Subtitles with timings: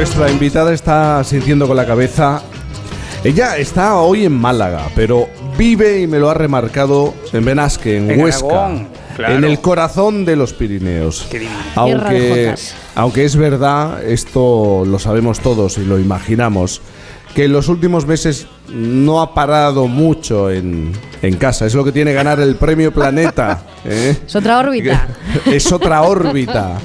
[0.00, 2.40] Nuestra invitada está sintiendo con la cabeza.
[3.22, 8.10] Ella está hoy en Málaga, pero vive y me lo ha remarcado en Benasque, en,
[8.10, 9.34] En Huesca, Aragón, claro.
[9.34, 11.26] en el corazón de los Pirineos.
[11.30, 12.54] Qué Aunque,
[12.94, 16.80] aunque es verdad, esto lo sabemos todos y lo imaginamos,
[17.34, 21.66] que en los últimos meses no ha parado mucho en, en casa.
[21.66, 23.64] Es lo que tiene ganar el premio Planeta.
[23.84, 24.16] ¿eh?
[24.26, 25.08] Es otra órbita.
[25.44, 26.78] Es otra órbita.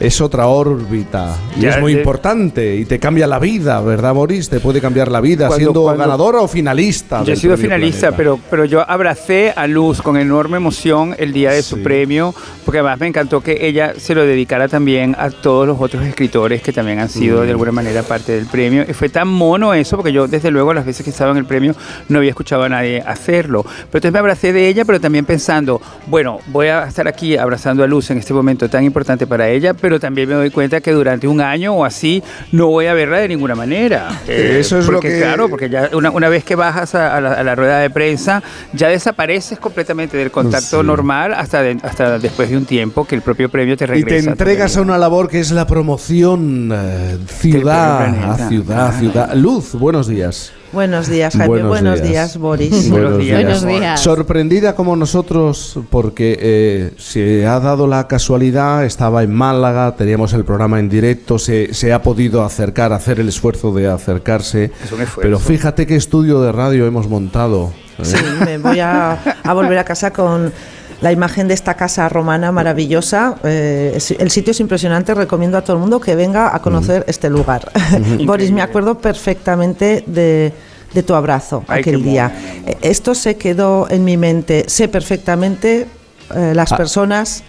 [0.00, 1.36] Es otra órbita.
[1.58, 2.74] Y Ya, es muy de- importante.
[2.76, 4.48] Y te cambia la vida, ¿verdad, Boris?
[4.48, 7.22] Te puede cambiar la vida Cuando- siendo cuando- ganadora o finalista.
[7.22, 8.16] Yo he sido finalista, Planeta.
[8.16, 11.68] pero, pero yo abracé a Luz con enorme emoción el día de Sí.
[11.68, 15.78] su premio, porque además me encantó que ella se lo dedicara también a todos los
[15.78, 17.10] otros escritores que también han Mm.
[17.10, 18.86] sido de alguna manera parte del premio.
[18.88, 21.44] Y fue tan mono eso, porque yo desde luego las veces que estaba en el
[21.44, 21.74] premio
[22.08, 23.64] no había escuchado a nadie hacerlo.
[23.64, 27.84] Pero entonces me abracé de ella, pero también pensando, bueno, voy a estar aquí abrazando
[27.84, 30.92] a Luz en este momento tan importante para ella, pero también me doy cuenta que
[30.92, 34.20] durante un año o así no voy a verla de ninguna manera.
[34.28, 37.20] Eh, Eso es lo que- Claro, porque ya una, una vez que bajas a, a
[37.20, 38.42] la, a la rueda de prensa,
[38.72, 40.86] ya desapareces completamente del contacto Sí.
[40.86, 44.24] normal hasta, de- hasta después de un tiempo que el propio premio te Y regresa.
[44.26, 49.34] te entregas a una labor que es la promoción eh, ciudad a ciudad ciudad.
[49.34, 50.52] Luz, buenos días.
[50.72, 51.48] Buenos días, Jaime.
[51.48, 52.08] Buenos Buenos, días.
[52.08, 52.36] días.
[52.36, 52.90] Boris.
[52.90, 53.42] Buenos días.
[53.42, 54.00] Buenos días.
[54.00, 60.44] Sorprendida como nosotros porque eh, se ha dado la casualidad, estaba en Málaga, teníamos el
[60.44, 64.70] programa en directo, se, se ha podido acercar, hacer el esfuerzo de acercarse.
[64.84, 65.20] Es un esfuerzo.
[65.22, 67.72] Pero fíjate qué estudio de radio hemos montado.
[67.98, 68.04] ¿eh?
[68.04, 70.52] Sí, me voy a, a volver a casa con
[71.00, 73.36] la imagen de esta casa romana maravillosa.
[73.44, 77.04] Eh, es- el sitio es impresionante, recomiendo a todo el mundo que venga a conocer
[77.08, 77.70] este lugar.
[78.26, 80.52] Boris, me acuerdo perfectamente de,
[80.92, 82.32] de tu abrazo Ay, aquel día.
[82.66, 84.64] Eh, Esto se quedó en mi mente.
[84.68, 85.86] Sé perfectamente
[86.34, 86.76] eh, las Ah.
[86.76, 87.44] personas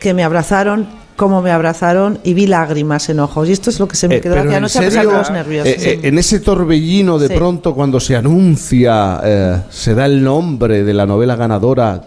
[0.00, 0.88] que me abrazaron,
[1.20, 3.46] cómo me abrazaron y vi lágrimas en ojos.
[3.46, 5.02] Y esto es lo que se me Eh, quedó pero aquella en noche a pesar
[5.02, 5.66] serio, de los nervios.
[5.66, 5.88] eh, Sí.
[5.90, 7.34] eh, en ese torbellino de Sí.
[7.34, 12.00] pronto cuando se anuncia, eh, se da el nombre de la novela ganadora,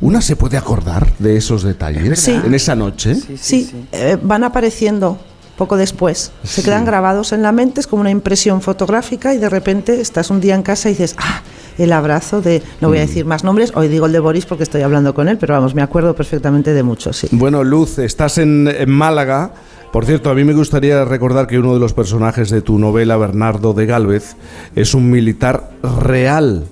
[0.00, 2.32] ¿una se puede acordar de esos detalles Sí.
[2.32, 3.14] en esa noche?
[3.40, 5.16] Sí, eh, van apareciendo
[5.56, 6.32] poco después.
[6.44, 10.30] Se quedan grabados en la mente, es como una impresión fotográfica y de repente estás
[10.30, 11.42] un día en casa y dices, ah,
[11.78, 12.90] el abrazo de, no Mm.
[12.90, 15.38] voy a decir más nombres, hoy digo el de Boris porque estoy hablando con él,
[15.38, 17.28] pero vamos, me acuerdo perfectamente de muchos, sí.
[17.32, 19.52] Bueno, Luz, estás en, en Málaga.
[19.92, 23.16] Por cierto, a mí me gustaría recordar que uno de los personajes de tu novela,
[23.16, 24.36] Bernardo de Galvez,
[24.74, 26.66] es un militar real,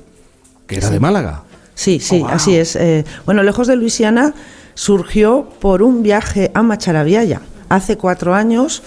[0.67, 1.43] que era de Málaga.
[1.75, 2.77] Sí, sí, así es.
[2.77, 4.34] Eh, bueno, Lejos de Luisiana
[4.75, 7.41] surgió por un viaje a Macharabiaya.
[7.75, 8.83] Hace cuatro años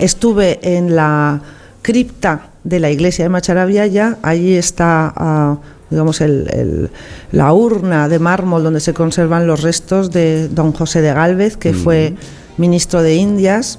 [0.00, 1.40] estuve en la
[1.80, 4.18] cripta de la iglesia de Macharabiaya.
[4.22, 5.56] Allí está, ah,
[5.90, 6.90] digamos, el- el-
[7.30, 11.72] la urna de mármol donde se conservan los restos de don José de Gálvez, que
[11.72, 12.14] fue
[12.56, 13.78] ministro de Indias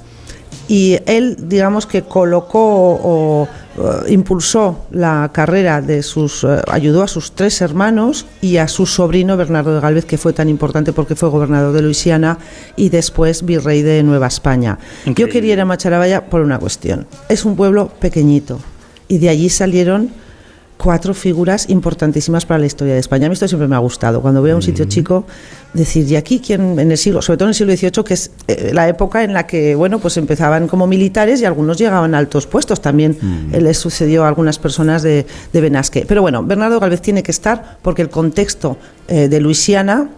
[0.70, 3.48] y él, digamos que colocó o,
[3.78, 8.86] eh, impulsó la carrera de sus, eh, ayudó a sus tres hermanos y a su
[8.86, 12.38] sobrino Bernardo de Galvez, que fue tan importante porque fue gobernador de Luisiana
[12.76, 14.78] y después virrey de Nueva España.
[15.06, 17.08] Yo quería ir a Macharabaya por una cuestión.
[17.30, 18.60] Es un pueblo pequeñito
[19.08, 20.12] y de allí salieron
[20.78, 23.28] cuatro figuras importantísimas para la historia de España.
[23.28, 24.22] A mí esto siempre me ha gustado.
[24.22, 25.26] Cuando veo un sitio chico,
[25.74, 28.32] decir, ¿y aquí quién en el siglo, sobre todo en el siglo XVIII, que es
[28.48, 32.18] eh, la época en la que, bueno, pues empezaban como militares y algunos llegaban a
[32.18, 32.82] altos puestos.
[32.82, 33.18] También
[33.52, 36.06] eh, les sucedió a algunas personas de, de Benasque.
[36.08, 40.10] Pero bueno, Bernardo Galvez tiene que estar porque el contexto eh, de Luisiana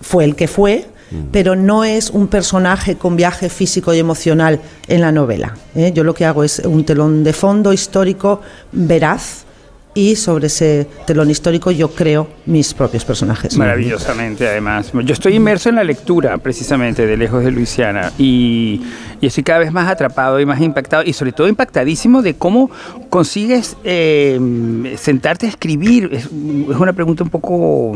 [0.00, 0.86] fue el que fue,
[1.30, 5.56] pero no es un personaje con viaje físico y emocional en la novela.
[5.74, 5.92] ¿eh?
[5.94, 8.40] Yo lo que hago es un telón de fondo histórico
[8.72, 9.43] veraz
[9.94, 13.56] y sobre ese telón histórico yo creo mis propios personajes.
[13.56, 14.90] Maravillosamente, además.
[14.92, 18.82] Yo estoy inmerso en la lectura, precisamente, de Lejos de Luisiana, y,
[19.20, 22.70] y estoy cada vez más atrapado y más impactado, y sobre todo impactadísimo de cómo
[23.08, 24.38] consigues eh,
[24.98, 26.10] sentarte a escribir.
[26.12, 27.92] Es, es una pregunta un poco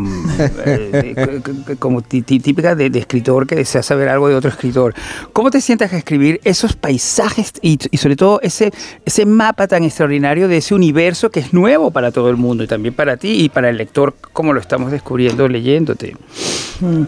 [0.64, 1.44] eh,
[1.78, 4.94] como tí- tí- típica de, de escritor que desea saber algo de otro escritor.
[5.32, 8.72] ¿Cómo te sientas a escribir esos paisajes y, y sobre todo ese,
[9.04, 12.66] ese mapa tan extraordinario de ese universo que es nuevo para todo el mundo y
[12.66, 16.16] también para ti y para el lector como lo estamos descubriendo leyéndote?
[16.80, 17.02] Mm.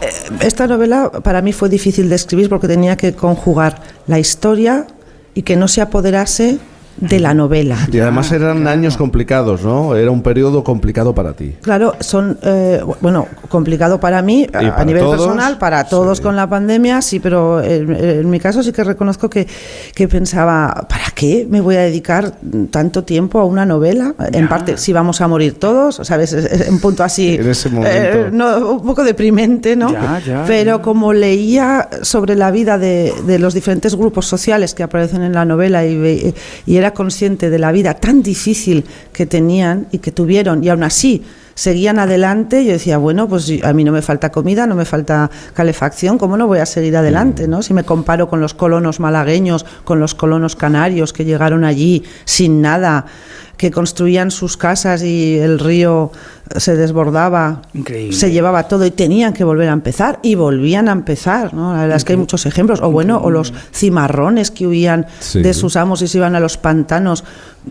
[0.00, 4.86] Eh, Esta novela para mí fue difícil de escribir porque tenía que conjugar la historia
[5.34, 6.58] y que no se apoderase
[6.96, 7.76] de la novela.
[7.92, 9.96] Y además eran años complicados, ¿no?
[9.96, 11.54] Era un periodo complicado para ti.
[11.62, 16.22] Claro, son, eh, bueno, complicado para mí, a, nivel todos, personal, para todos sí.
[16.22, 19.46] con la pandemia, sí, pero en, en mi caso sí que reconozco que,
[19.94, 22.32] que pensaba, ¿para qué me voy a dedicar
[22.70, 24.14] tanto tiempo a una novela?
[24.32, 26.32] En parte, si vamos a morir todos, ¿sabes?
[26.32, 27.96] Es- es un punto así, En ese momento.
[27.98, 29.92] eh, no, un poco deprimente, ¿no?
[29.92, 30.82] Ya, ya, pero ya.
[30.82, 35.44] como leía sobre la vida de, de los diferentes grupos sociales que aparecen en la
[35.44, 36.34] novela y, ve-
[36.66, 40.82] y era consciente de la vida tan difícil que tenían y que tuvieron y aún
[40.82, 44.84] así seguían adelante, yo decía, bueno, pues a mí no me falta comida, no me
[44.84, 47.48] falta calefacción, ¿cómo no voy a seguir adelante?
[47.48, 47.62] ¿no?
[47.62, 52.60] Si me comparo con los colonos malagueños, con los colonos canarios que llegaron allí sin
[52.60, 53.06] nada,
[53.56, 56.10] que construían sus casas y el río
[56.56, 58.16] se desbordaba, Increíble.
[58.16, 61.72] se llevaba todo y tenían que volver a empezar y volvían a empezar, ¿no?
[61.72, 65.40] La verdad es que hay muchos ejemplos, o bueno, o los cimarrones que huían Sí.
[65.40, 67.24] de sus amos y se iban a los pantanos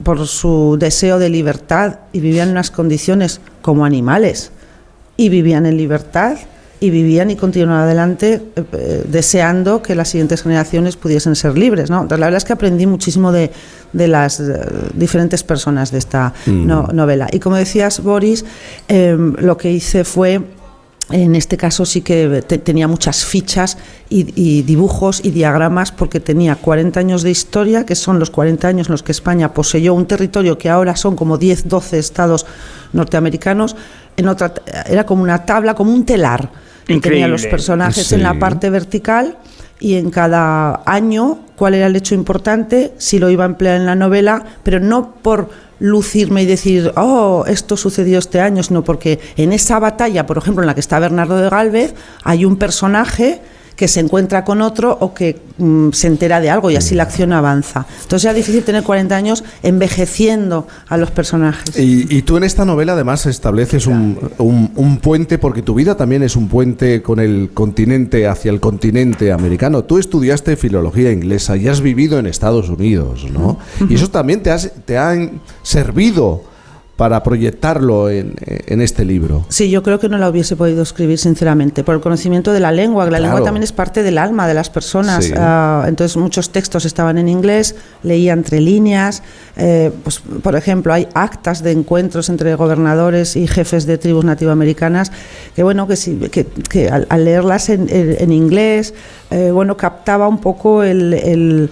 [0.04, 4.52] por su deseo de libertad y vivían en unas condiciones como animales
[5.18, 6.38] y vivían en libertad
[6.86, 11.90] y vivían y continuaban adelante eh, eh, deseando que las siguientes generaciones pudiesen ser libres.
[11.90, 11.98] ¿no?
[12.02, 13.52] Entonces, la verdad es que aprendí muchísimo de,
[13.94, 14.44] de las eh,
[14.94, 16.34] diferentes personas de esta
[16.68, 17.28] no- novela.
[17.32, 18.44] Y como decías, Boris,
[18.88, 20.42] eh, lo que hice fue
[21.12, 23.78] en este caso sí que te- tenía muchas fichas
[24.10, 28.68] y, y dibujos y diagramas porque tenía 40 años de historia, que son los 40
[28.70, 32.46] años en los que España poseyó un territorio que ahora son como 10, 12 estados
[32.94, 33.76] norteamericanos.
[34.16, 34.54] En otra,
[34.88, 36.50] era como una tabla, como un telar.
[36.86, 39.38] Que tenía los personajes en la parte vertical
[39.80, 43.86] y en cada año cuál era el hecho importante, si lo iba a emplear en
[43.86, 45.50] la novela, pero no por
[45.80, 50.64] lucirme y decir, oh, esto sucedió este año, sino porque en esa batalla, por ejemplo,
[50.64, 53.42] en la que está Bernardo de Galvez, hay un personaje
[53.76, 57.04] que se encuentra con otro o que mm, se entera de algo y así la
[57.04, 57.86] acción avanza.
[58.04, 61.78] Entonces era difícil tener 40 años envejeciendo a los personajes.
[61.78, 65.96] Y, y tú en esta novela además estableces un, un- un puente, porque tu vida
[65.96, 69.84] también es un puente con el continente, hacia el continente americano.
[69.84, 73.58] Tú estudiaste filología inglesa y has vivido en Estados Unidos, ¿no?
[73.90, 75.16] Y eso también te, has- te ha
[75.64, 76.44] servido
[77.04, 79.46] para proyectarlo en, en este libro.
[79.50, 82.72] Sí, yo creo que no la hubiese podido escribir, sinceramente, por el conocimiento de la
[82.72, 83.04] lengua.
[83.04, 83.34] que La Claro.
[83.34, 85.26] lengua también es parte del alma de las personas.
[85.26, 85.34] Sí.
[85.36, 89.22] Ah, entonces, muchos textos estaban en inglés, leía entre líneas.
[89.58, 95.12] eh, pues, por ejemplo, hay actas de encuentros entre gobernadores y jefes de tribus nativoamericanas
[95.58, 98.94] que, bueno, que, sí, que, que al, al leerlas en, en- en inglés,
[99.30, 101.70] eh, bueno, captaba un poco el, el-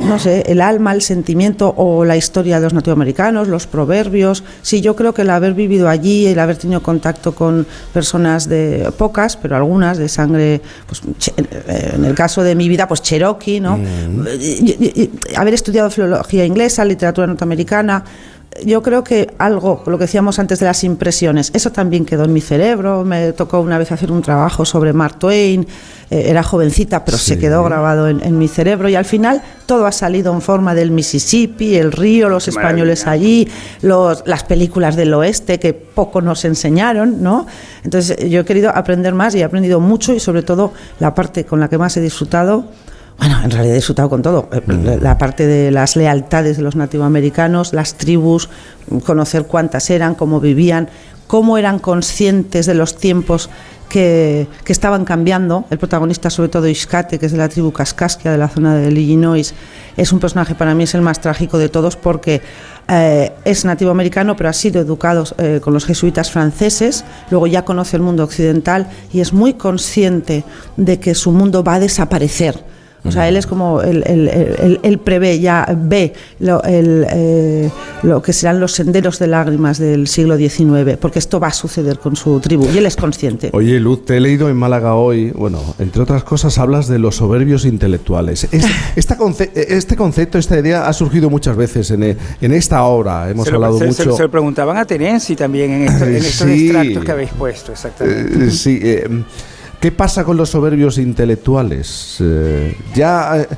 [0.00, 4.44] no sé, el alma, el sentimiento o la historia de los nativoamericanos, los proverbios.
[4.62, 8.90] Sí, yo creo que el haber vivido allí, el haber tenido contacto con personas de
[8.96, 11.02] pocas, pero algunas de sangre, pues
[11.36, 13.78] eh, en el caso de mi vida, pues cherokee, ¿no?
[13.78, 18.04] Y- y- y haber estudiado filología inglesa, literatura norteamericana.
[18.64, 22.32] Yo creo que algo, lo que decíamos antes de las impresiones, eso también quedó en
[22.32, 23.04] mi cerebro.
[23.04, 25.66] Me tocó una vez hacer un trabajo sobre Mark Twain,
[26.10, 29.86] eh, era jovencita, pero se quedó grabado en, en mi cerebro y al final todo
[29.86, 33.26] ha salido en forma del Mississippi, el río, los Qué españoles maravilla.
[33.26, 33.48] allí,
[33.82, 37.46] los, las películas del oeste que poco nos enseñaron, ¿no?
[37.82, 41.44] Entonces yo he querido aprender más y he aprendido mucho y sobre todo la parte
[41.44, 42.66] con la que más he disfrutado.
[43.18, 44.48] Bueno, en realidad he disfrutado con todo.
[44.52, 48.48] Eh, la- La parte de las lealtades de los nativoamericanos, las tribus,
[49.06, 50.88] conocer cuántas eran, cómo vivían,
[51.26, 53.48] cómo eran conscientes de los tiempos
[53.88, 55.64] que, que estaban cambiando.
[55.70, 58.98] El protagonista, sobre todo Iscate, que es de la tribu Kaskaskia, de la zona del
[58.98, 59.54] Illinois,
[59.96, 62.42] es un personaje para mí es el más trágico de todos porque
[62.88, 67.64] eh, es nativo americano, pero ha sido educado eh, con los jesuitas franceses, luego ya
[67.64, 70.44] conoce el mundo occidental y es muy consciente
[70.76, 72.73] de que su mundo va a desaparecer.
[73.06, 77.70] O sea, él es como, él, él- él- él prevé, ya ve lo, el, eh,
[78.02, 81.98] lo que serán los senderos de lágrimas del siglo XIX, porque esto va a suceder
[81.98, 83.50] con su tribu y él es consciente.
[83.52, 87.16] Oye, Luz, te he leído en Málaga hoy, bueno, entre otras cosas hablas de los
[87.16, 88.48] soberbios intelectuales.
[88.50, 88.64] Es-
[88.96, 93.28] esta conce- este concepto, esta idea ha surgido muchas veces en, e- en esta obra,
[93.30, 94.16] hemos se, lo, hablado se- se- mucho.
[94.16, 96.64] se lo preguntaban a Terenzi también en, esto- en estos Sí.
[96.64, 98.46] extractos que habéis puesto, exactamente.
[98.46, 99.08] Eh, sí, eh,
[99.84, 102.16] ¿qué pasa con los soberbios intelectuales?
[102.18, 103.48] Eh, ya eh,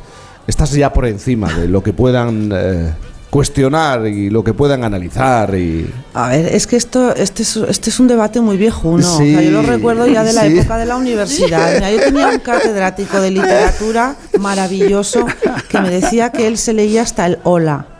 [0.48, 2.92] estás ya por encima de lo que puedan eh,
[3.30, 7.90] cuestionar y lo que puedan analizar y A ver, es que esto, este es, este
[7.90, 9.08] es un debate muy viejuno.
[9.08, 10.58] O sea, yo lo recuerdo ya de la sí.
[10.58, 11.74] época de la universidad.
[11.74, 15.26] Mira, yo tenía un catedrático de literatura maravilloso
[15.68, 17.95] que me decía que él se leía hasta el hola.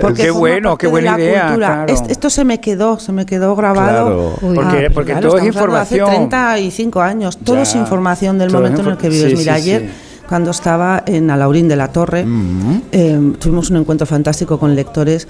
[0.00, 1.66] Porque Qué bueno, qué buena idea, cultura.
[1.86, 1.92] claro.
[1.92, 4.06] Est- esto se me quedó, se me quedó grabado.
[4.06, 4.34] Claro.
[4.42, 4.54] Uy.
[4.54, 6.08] Porque- Ah, porque claro, todo es información.
[6.08, 9.30] Hace 35 años, todo Ya, es información del todo momento en el que vives.
[9.32, 9.88] sí, Mira, sí, ayer sí.
[10.28, 12.24] cuando estaba en Alaurín de la Torre.
[12.92, 15.26] Eh, tuvimos un encuentro fantástico con lectores.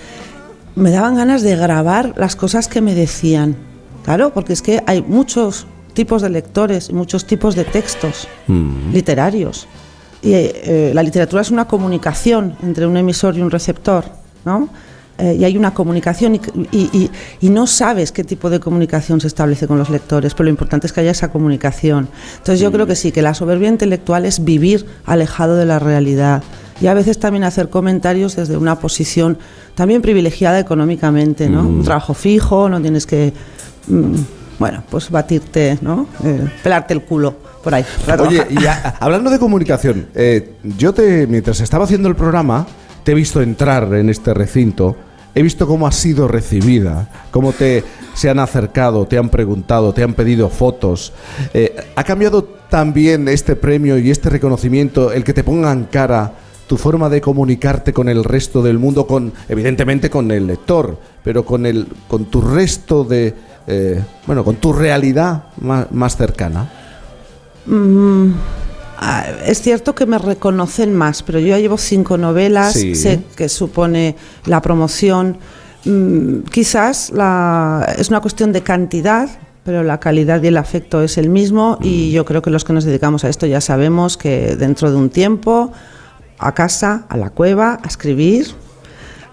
[0.76, 3.56] Me daban ganas de grabar las cosas que me decían.
[4.04, 8.28] Claro, porque es que hay muchos tipos de lectores y muchos tipos de textos
[8.92, 9.66] literarios.
[10.22, 14.04] Y eh, la literatura es una comunicación entre un emisor y un receptor,
[14.44, 14.68] ¿no?
[15.18, 16.40] Eh, y hay una comunicación y,
[16.72, 17.10] y- y-
[17.42, 20.86] y no sabes qué tipo de comunicación se establece con los lectores, pero lo importante
[20.86, 22.08] es que haya esa comunicación.
[22.38, 26.42] Entonces yo creo que sí, que la soberbia intelectual es vivir alejado de la realidad
[26.80, 29.36] y a veces también hacer comentarios desde una posición
[29.74, 31.60] también privilegiada económicamente, ¿no?
[31.68, 33.34] Un trabajo fijo, no tienes que,
[33.88, 34.14] mm,
[34.58, 36.06] bueno, pues batirte, ¿no?
[36.24, 37.84] Eh, pelarte el culo por ahí.
[38.26, 42.66] Oye, y a- hablando de comunicación, eh, yo te, mientras estaba haciendo el programa,
[43.02, 44.96] te he visto entrar en este recinto,
[45.34, 50.02] he visto cómo has sido recibida, cómo te se han acercado, te han preguntado, te
[50.02, 51.12] han pedido fotos.
[51.54, 56.32] Eh, ¿Ha cambiado también este premio y este reconocimiento, el que te pongan cara
[56.66, 61.44] tu forma de comunicarte con el resto del mundo, con evidentemente con el lector, pero
[61.44, 63.34] con el con tu resto de
[63.66, 66.70] eh, bueno, con tu realidad más, cercana?
[67.68, 68.26] Ah,
[69.46, 72.94] Es cierto que me reconocen más, pero yo ya llevo cinco novelas, Sí.
[72.94, 75.38] sé que supone la promoción.
[75.86, 79.28] Mm, quizás la, es una cuestión de cantidad,
[79.64, 82.72] pero la calidad y el afecto es el mismo y yo creo que los que
[82.74, 85.72] nos dedicamos a esto ya sabemos que dentro de un tiempo,
[86.38, 88.48] a casa, a la cueva, a escribir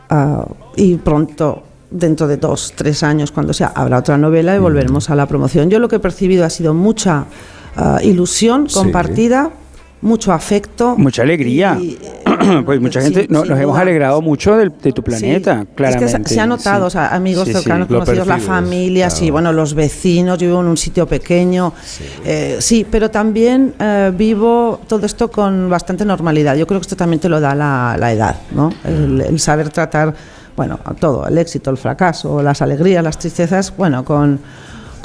[0.10, 0.46] ah,
[0.76, 5.16] y pronto, dentro de dos, tres años, cuando sea, habrá otra novela y volveremos a
[5.16, 5.70] la promoción.
[5.70, 7.26] Yo lo que he percibido ha sido mucha
[7.78, 8.76] ah, ilusión Sí.
[8.76, 9.52] compartida,
[10.02, 10.96] mucho afecto.
[10.98, 11.76] Mucha alegría.
[11.82, 11.98] y,
[12.66, 15.06] pues mucha sí, gente no- nos hemos alegrado mucho del- de, tu Sí.
[15.08, 16.06] planeta, claramente.
[16.06, 16.88] Es que se, ha notado, sí.
[16.88, 19.32] o sea, amigos Sí, sí, cercanos, conocidos, la familia, sí, claro.
[19.34, 21.74] bueno, los vecinos, yo vivo en un sitio pequeño,
[22.26, 26.56] eh, sí, pero también eh, vivo todo esto con bastante normalidad.
[26.56, 28.72] Yo creo que esto también te lo da la, la edad, ¿no?
[28.86, 30.14] El, el saber tratar,
[30.56, 34.40] bueno, todo, el éxito, el fracaso, las alegrías, las tristezas, bueno, con,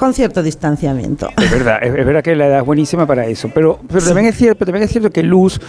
[0.03, 1.29] con cierto distanciamiento.
[1.41, 4.27] Es verdad, es, es verdad que la edad es buenísima para eso, pero, pero también
[4.27, 5.61] es cierto, también es cierto que Luz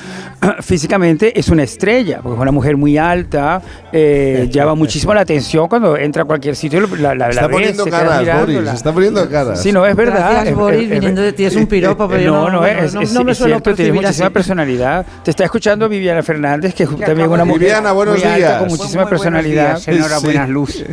[0.61, 3.61] físicamente es una estrella, porque es una mujer muy alta,
[3.91, 7.51] eh, llama muchísimo la atención cuando entra a cualquier sitio, la, la, la está ves,
[7.55, 8.59] poniendo se queda caras, mirándola.
[8.59, 8.73] Boris.
[8.73, 9.61] Está poniendo caras.
[9.61, 10.13] Sí, no, es verdad.
[10.31, 12.49] Gracias, es- Boris, es- es- viniendo de ti es un piropo, pero yo no, no-
[12.53, 14.33] no, bueno, es, no- es- no me es suelo cierto, tiene percibir muchísima así.
[14.33, 15.05] personalidad.
[15.23, 18.51] Te está escuchando Viviana Fernández, que es también una mujer Viviana, buenos muy alta, días.
[18.59, 19.67] con Muy- muchísima Muy buenos personalidad.
[19.75, 20.51] días, enhorabuena, Sí.
[20.51, 20.83] Luz,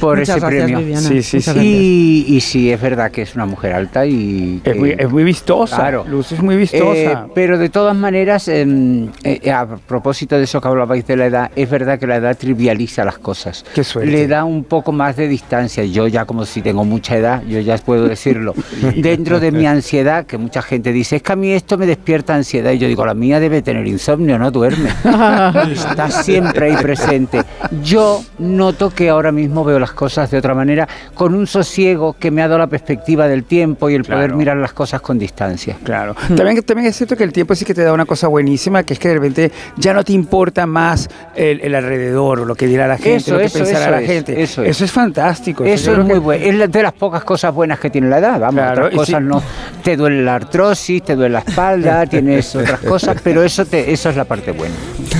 [0.00, 0.78] por Muchas ese gracias, premio.
[0.78, 1.08] Viviana.
[1.08, 1.50] Sí, sí, sí.
[1.60, 4.60] Y, y sí, es verdad que es una mujer alta y...
[4.64, 5.76] Es que- muy, es muy vistosa.
[5.76, 6.04] Claro.
[6.08, 6.94] Luz es muy vistosa.
[6.94, 11.26] Eh, pero de todas maneras, em, eh, a propósito de eso que hablabais de la
[11.26, 13.64] edad, es verdad que la edad trivializa las cosas.
[13.74, 13.82] Qué.
[14.04, 15.84] Le da un poco más de distancia.
[15.84, 18.54] Yo ya como si tengo mucha edad, yo ya puedo decirlo.
[18.96, 22.34] Dentro de mi ansiedad, que mucha gente dice, es que a mí esto me despierta
[22.34, 22.72] ansiedad.
[22.72, 24.90] Y yo digo, la mía debe tener insomnio, no duerme.
[25.72, 27.42] Está siempre ahí presente.
[27.82, 32.30] Yo noto que ahora mismo veo las cosas de otra manera, con un sosiego que
[32.30, 34.36] me ha dado la perspectiva del tiempo y el poder Claro.
[34.36, 35.76] mirar las cosas con distancia.
[35.82, 36.14] Claro.
[36.36, 38.94] También, también es cierto que el tiempo sí que te da una cosa buenísima, que
[38.94, 42.66] es que de repente ya no te importa más el, el alrededor, o lo que
[42.66, 44.42] dirá la gente, Eso, lo que eso, pensará eso la es, gente.
[44.42, 44.90] eso es.
[44.92, 45.64] fantástico.
[45.64, 46.44] yo Eso creo es que- muy bueno.
[46.64, 48.40] Es de las pocas cosas buenas que tiene la edad.
[48.40, 49.26] Vamos, Claro, otras cosas sí.
[49.28, 49.42] no.
[49.82, 54.10] Te duele la artrosis, te duele la espalda, tienes otras cosas, pero eso, te, eso
[54.10, 54.74] es la parte buena.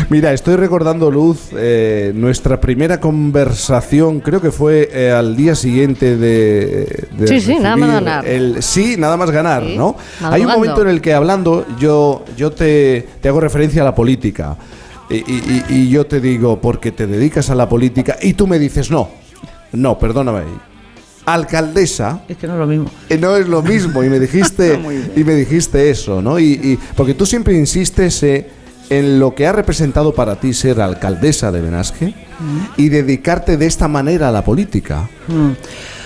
[0.09, 6.17] Mira, estoy recordando, Luz, eh, nuestra primera conversación, creo que fue eh, al día siguiente
[6.17, 7.07] de...
[7.19, 8.27] de Sí, sí, nada más ganar.
[8.27, 9.97] El, sí, nada más ganar, Sí, ¿no?
[10.21, 10.35] madrugando.
[10.35, 13.95] Hay un momento en el que hablando, yo, yo te, te hago referencia a la
[13.95, 14.57] política.
[15.09, 18.59] Y, y- y- yo te digo, porque te dedicas a la política, y tú me
[18.59, 19.09] dices, no,
[19.73, 20.41] no, perdóname.
[21.25, 22.91] Alcaldesa, Es que no es lo mismo.
[23.09, 24.79] eh, no es lo mismo y me dijiste
[25.17, 28.49] y me dijiste eso no y, y- porque tú siempre insistes eh,
[28.91, 32.15] en lo que ha representado para ti ser alcaldesa de Benasque
[32.77, 35.09] y dedicarte de esta manera a la política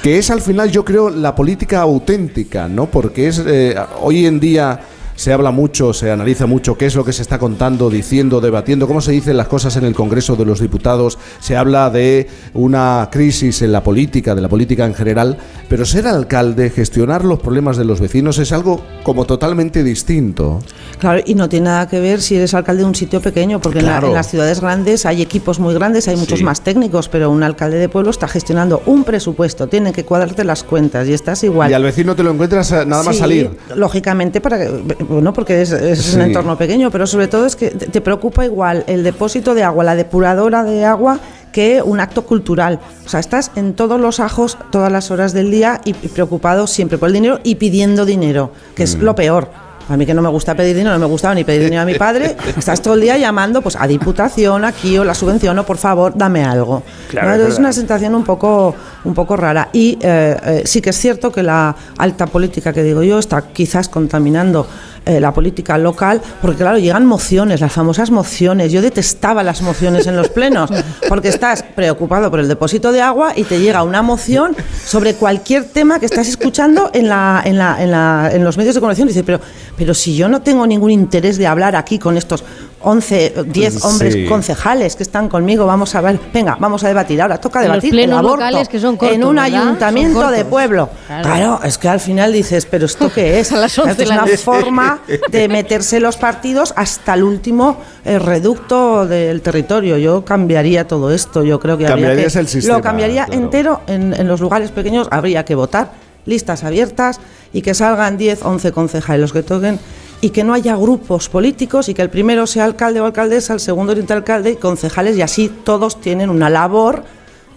[0.03, 4.41] que es al final yo creo la política auténtica no porque es eh, hoy en
[4.41, 4.81] día
[5.21, 8.87] se habla mucho, se analiza mucho qué es lo que se está contando, diciendo, debatiendo,
[8.89, 11.19] cómo se dicen las cosas en el Congreso de los Diputados.
[11.41, 15.37] Se habla de una crisis en la política, de la política en general,
[15.69, 20.61] pero ser alcalde, gestionar los problemas de los vecinos es algo como totalmente distinto.
[20.99, 23.81] Claro, y no tiene nada que ver si eres alcalde de un sitio pequeño, porque
[23.81, 26.45] en la- en, las ciudades grandes hay equipos muy grandes, hay muchos Sí.
[26.47, 30.65] más técnicos, pero un alcalde de pueblo está gestionando un presupuesto, tiene que cuadrarte las
[30.65, 31.71] cuentas y estás igual.
[31.71, 33.51] Y al vecino te lo encuentras eh, nada más Sí, salir.
[33.77, 34.71] Lógicamente, para que-
[35.15, 36.17] bueno, porque es, es Sí.
[36.17, 39.85] un entorno pequeño, pero sobre todo es que te preocupa igual el depósito de agua,
[39.85, 41.19] la depuradora de agua,
[41.53, 42.79] que un acto cultural.
[43.05, 46.67] O sea, estás en todos los ajos, todas las horas del día y, y preocupado
[46.67, 49.49] siempre por el dinero y pidiendo dinero, que es lo peor.
[49.89, 51.85] A mí que no me gusta pedir dinero, no me gustaba ni pedir dinero a
[51.85, 52.37] mi padre.
[52.57, 56.13] Estás todo el día llamando pues a diputación, aquí o la subvención, o por favor,
[56.15, 56.85] dame algo.
[57.09, 57.49] Claro, ¿no?
[57.49, 59.69] es una sensación un poco, un poco rara.
[59.73, 63.43] Y eh, eh, sí que es cierto que la alta política que digo yo está
[63.49, 64.65] quizás contaminando
[65.07, 68.71] eh, la política local, porque claro, llegan mociones, las famosas mociones.
[68.73, 70.71] Yo detestaba las mociones en los plenos,
[71.09, 74.55] porque estás preocupado por el depósito de agua y te llega una moción
[74.85, 78.75] sobre cualquier tema que estás escuchando en, la, en, la, en, la- en los medios
[78.75, 79.09] de comunicación.
[79.09, 79.41] Dice, pero,
[79.77, 82.45] pero si yo no tengo ningún interés de hablar aquí con estos
[82.83, 84.25] 11, 10 hombres Sí.
[84.27, 87.21] concejales que están conmigo, vamos a ver, venga, vamos a debatir.
[87.21, 89.45] Ahora toca En los debatir plenos el aborto locales que son cortos, en un ¿verdad?
[89.63, 90.89] ayuntamiento de pueblo.
[91.07, 91.23] Claro.
[91.25, 91.61] Claro.
[91.65, 93.53] es que al final dices, pero ¿esto qué es?
[93.53, 94.37] A las 11 es una noche.
[94.39, 99.99] forma de meterse los partidos hasta el último eh, reducto del territorio.
[99.99, 101.45] Yo cambiaría todo esto.
[101.45, 103.41] Yo creo que habría que- el sistema, Lo cambiaría claro.
[103.43, 105.07] entero en, en los lugares pequeños.
[105.11, 105.91] Habría que votar,
[106.25, 107.21] listas abiertas
[107.53, 109.79] y que salgan 10, 11 concejales los que toquen
[110.21, 113.61] y que no haya grupos políticos y que el primero sea alcalde o alcaldesa, el
[113.61, 117.05] segundo oriente alcalde y concejales y así todos tienen una labor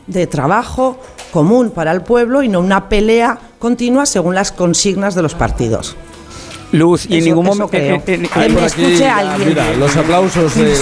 [0.08, 0.98] de trabajo
[1.32, 5.96] común para el pueblo y no una pelea continua según las consignas de los partidos.
[6.72, 7.70] Luz, y en ningún momento.
[7.70, 7.91] Que
[8.34, 9.50] Hay me por aquí, escuche alguien.
[9.50, 10.75] Mira, los aplausos del,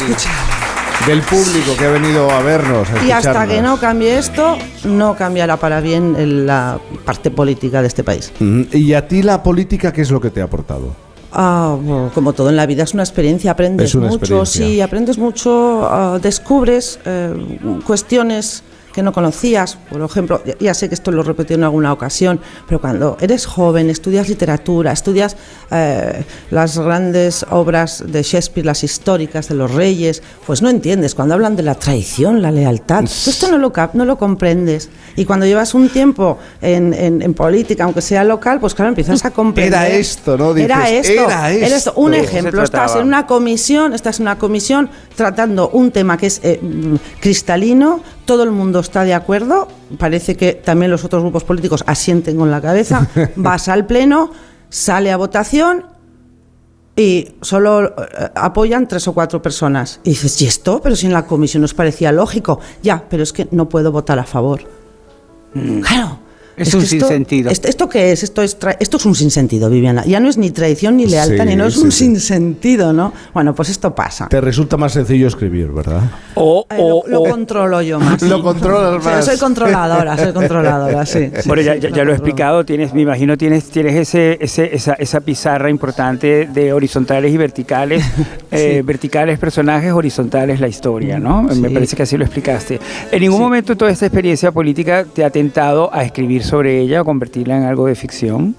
[1.05, 2.87] del público que ha venido a vernos.
[2.89, 7.89] a Y hasta que no cambie esto, no cambiará para bien la parte política de
[7.89, 8.31] este país.
[8.39, 11.10] ¿Y a ti la política qué es lo que te ha aportado?
[11.33, 14.65] Ah, bueno, como todo en la vida es una experiencia, aprendes una mucho, experiencia.
[14.65, 17.33] sí, aprendes mucho, ah, descubres eh,
[17.85, 21.63] cuestiones que no conocías, por ejemplo, ya, ya sé que esto lo he repetido en
[21.63, 25.35] alguna ocasión, pero cuando eres joven, estudias literatura, estudias
[25.71, 31.33] eh, las grandes obras de Shakespeare, las históricas de los reyes, pues no entiendes, cuando
[31.35, 34.89] hablan de la traición, la lealtad, tú esto no lo, cap- no lo comprendes.
[35.15, 39.23] Y cuando llevas un tiempo en, en- en política, aunque sea local, pues claro, empiezas
[39.25, 39.73] a comprender.
[39.73, 40.55] Era esto, ¿no?
[40.55, 41.11] era esto.
[41.25, 41.93] era era esto.
[41.95, 46.39] Un ejemplo, estás en una comisión, estás en una comisión tratando un tema que es
[46.43, 51.43] eh, mm, cristalino, todo el mundo está de acuerdo, parece que también los otros grupos
[51.43, 54.31] políticos asienten con la cabeza, vas al pleno,
[54.69, 55.83] sale a votación
[56.95, 59.99] y solo eh, apoyan tres o cuatro personas.
[60.05, 60.79] Y dices, ¿y esto?
[60.81, 62.61] Pero si en la comisión nos parecía lógico.
[62.81, 64.61] Ya, pero es que no puedo votar a favor.
[65.81, 66.19] Claro.
[66.63, 67.49] Es que un esto- sinsentido.
[67.51, 68.23] Esto, ¿Esto qué es?
[68.23, 70.03] Esto es, tra- esto es un sinsentido, Viviana.
[70.05, 72.05] Ya no es ni traición ni lealtad, Sí, ni no, es sí, un sí.
[72.05, 73.13] sinsentido, ¿no?
[73.33, 74.27] Bueno, pues esto pasa.
[74.29, 76.01] Te resulta más sencillo escribir, ¿verdad?
[76.35, 78.21] O, Eh, o- lo, lo o- controlo yo más.
[78.31, 79.25] Lo controlas más.
[79.25, 81.29] soy controladora, soy controladora, sí.
[81.41, 83.95] sí, Bueno, ya, sí, ya- lo ya lo he explicado, tienes, me imagino tienes, tienes
[83.95, 88.03] ese, ese- esa, esa pizarra importante de horizontales y verticales,
[88.51, 91.43] eh, verticales personajes, horizontales la historia, ¿no?
[91.43, 92.79] Me parece que así lo explicaste.
[93.11, 97.05] ¿En ningún momento toda esta experiencia política te ha tentado a escribir sobre ella o
[97.05, 98.57] convertirla en algo de ficción?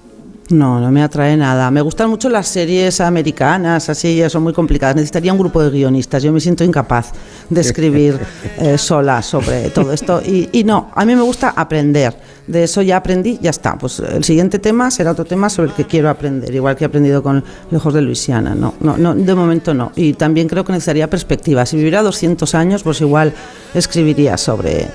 [0.49, 1.69] No, no me atrae nada.
[1.69, 4.95] Me gustan mucho las series americanas, así, ya son muy complicadas.
[4.95, 6.23] Necesitaría un grupo de guionistas.
[6.23, 7.11] Yo me siento incapaz
[7.49, 8.19] de escribir
[8.57, 10.21] eh, sola sobre todo esto.
[10.25, 12.15] Y, y no, a mí me gusta aprender.
[12.47, 13.77] De eso ya aprendí, ya está.
[13.77, 16.87] Pues el siguiente tema será otro tema sobre el que quiero aprender, igual que he
[16.87, 18.55] aprendido con Lejos de Luisiana.
[18.55, 19.91] No, no, no, de momento no.
[19.95, 21.63] Y también creo que necesitaría perspectiva.
[21.67, 23.33] Si viviera 200 años, pues igual
[23.75, 24.87] escribiría sobre,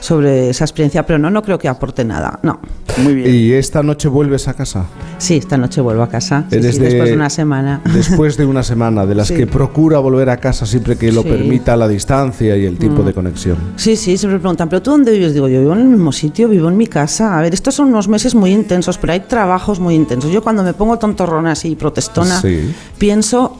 [0.00, 2.38] sobre esa experiencia, pero no, no creo que aporte nada.
[2.42, 2.60] No.
[3.02, 3.34] Muy bien.
[3.34, 4.86] ¿Y esta noche vuelves a casa?
[5.18, 6.44] Sí, esta noche vuelvo a casa.
[6.50, 7.80] Sí, Eres sí, después de una semana.
[7.94, 9.34] Después de una semana, de las Sí.
[9.36, 11.28] que procura volver a casa siempre que lo Sí.
[11.28, 11.30] Mm.
[11.32, 13.56] permita la distancia y el tiempo de conexión.
[13.76, 15.34] Sí, sí, siempre me preguntan, ¿pero tú dónde vives?
[15.34, 17.38] Digo, yo vivo en el mismo sitio, vivo en mi casa.
[17.38, 20.30] A ver, estos son unos meses muy intensos, pero hay trabajos muy intensos.
[20.32, 22.72] Yo cuando me pongo tontorrona así, protestona, Sí.
[22.98, 23.56] pienso,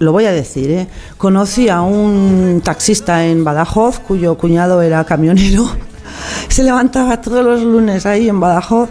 [0.00, 0.88] lo voy a decir, ¿eh?
[1.18, 5.68] conocí a un taxista en Badajoz cuyo cuñado era camionero.
[6.48, 8.88] Se levantaba todos los lunes ahí en Badajoz,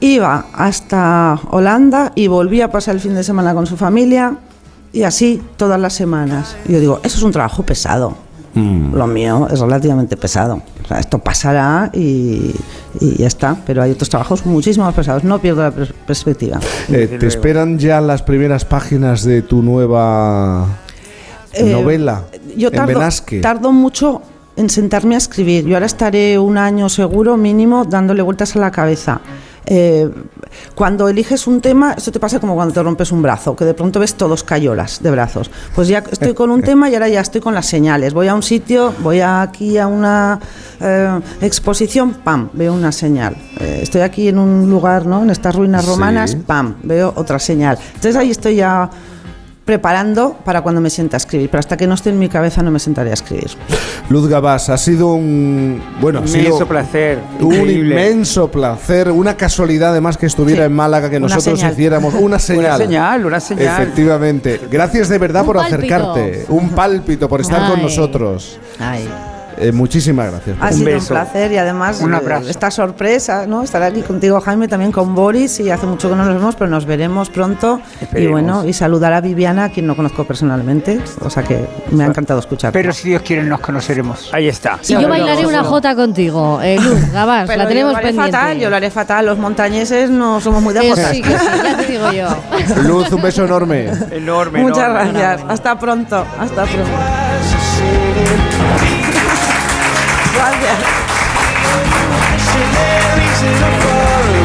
[0.00, 4.38] iba hasta Holanda y volvía a pasar el fin de semana con su familia
[4.90, 6.56] y así todas las semanas.
[6.66, 8.27] Y yo digo, eso es un trabajo pesado.
[8.54, 10.62] Lo mío es relativamente pesado.
[10.84, 12.54] O sea, esto pasará y,
[13.00, 13.56] y ya está.
[13.66, 15.22] Pero hay otros trabajos muchísimo más pesados.
[15.22, 16.58] No pierdo la pers- perspectiva.
[16.90, 20.66] Eh, ¿Te esperan ya las primeras páginas de tu nueva
[21.52, 22.24] Eh, novela
[22.56, 22.70] Yo
[23.40, 24.22] tardo mucho
[24.56, 25.64] en sentarme a escribir.
[25.66, 29.20] Yo ahora estaré un año seguro, mínimo, dándole vueltas a la cabeza.
[29.70, 30.08] Eh,
[30.74, 33.74] cuando eliges un tema, esto te pasa como cuando te rompes un brazo, que de
[33.74, 35.50] pronto ves todos cayolas de brazos.
[35.74, 38.14] Pues ya estoy con un tema y ahora ya estoy con las señales.
[38.14, 40.40] Voy a un sitio, voy aquí a una
[40.80, 43.36] eh, exposición, pam, veo una señal.
[43.60, 45.22] Eh, estoy aquí en un lugar, ¿no?
[45.22, 45.90] En estas ruinas Sí.
[45.90, 47.78] romanas, pam, veo otra señal.
[47.88, 48.88] Entonces ahí estoy ya
[49.68, 51.50] preparando para cuando me sienta a escribir.
[51.50, 53.50] Pero hasta que no esté en mi cabeza no me sentaré a escribir.
[54.08, 57.18] Luz Gabás, ha sido un bueno, ha Inmenso sido placer.
[57.38, 57.94] un increíble.
[57.94, 61.72] inmenso placer, una casualidad además que estuviera Sí, en Málaga, que nosotros señal.
[61.74, 62.64] hiciéramos una señal.
[62.64, 63.82] Una señal, una señal.
[63.82, 64.58] Efectivamente.
[64.70, 65.76] Gracias de verdad Un por pálpito.
[65.76, 68.58] acercarte, un pálpito por estar con nosotros.
[68.80, 69.06] Ay.
[69.60, 70.56] Eh, muchísimas gracias.
[70.60, 71.14] Ha Un sido beso.
[71.14, 72.48] un placer y además Un eh, abrazo.
[72.48, 73.62] esta sorpresa, ¿no?
[73.62, 76.70] Estar aquí contigo, Jaime, también con Boris y hace mucho que no nos vemos, pero
[76.70, 77.80] nos veremos pronto.
[78.14, 82.04] Y bueno, y saludar a Viviana, a quien no conozco personalmente, o sea que me
[82.04, 82.72] ha encantado escuchar.
[82.72, 84.30] Pero si Dios quiere nos conoceremos.
[84.32, 84.78] Ahí está.
[84.86, 88.32] Y yo bailaré una jota contigo, eh, Luz, Gabás, la tenemos yo lo haré pendiente.
[88.32, 89.26] fatal, yo lo haré fatal.
[89.26, 91.10] Los montañeses no somos muy de Que jotas.
[91.10, 92.28] sí, que sí, ya te digo yo.
[92.84, 93.90] Luz, un beso enorme.
[94.10, 95.12] Enorme, Muchas enorme.
[95.18, 95.50] gracias.
[95.50, 96.24] Hasta pronto.
[96.38, 96.88] Hasta pronto.
[100.34, 100.97] 关键。